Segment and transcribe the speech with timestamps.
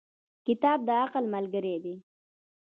[0.47, 1.95] •کتاب د عقل ملګری دی.